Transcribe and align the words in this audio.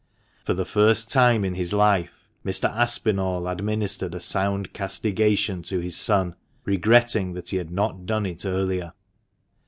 For 0.45 0.55
the 0.55 0.65
first 0.65 1.11
time 1.11 1.45
in 1.45 1.53
his 1.53 1.73
life 1.73 2.25
Mr. 2.43 2.75
Aspinall 2.75 3.47
administered 3.47 4.15
a 4.15 4.19
sound 4.19 4.73
castigation 4.73 5.61
to 5.61 5.77
his 5.79 5.95
son, 5.95 6.33
regretting 6.65 7.33
that 7.33 7.49
he 7.49 7.57
had 7.57 7.69
not 7.69 8.07
done 8.07 8.25
it 8.25 8.43
earlier. 8.43 8.93